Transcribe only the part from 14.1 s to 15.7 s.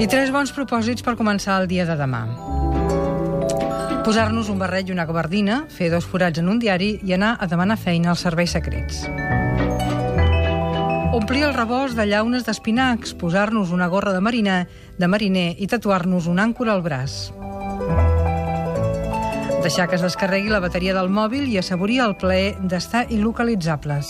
de mariner, de mariner i